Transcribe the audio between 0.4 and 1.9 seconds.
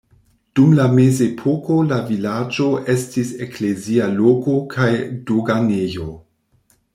Dum la mezepoko